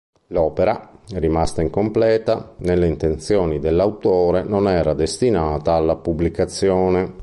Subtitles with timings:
[0.29, 7.17] L'opera, rimasta incompleta, nelle intenzioni dell'autore non era destinata alla pubblicazione.